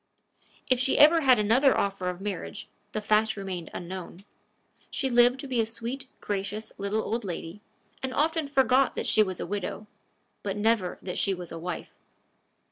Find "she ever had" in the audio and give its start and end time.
0.79-1.37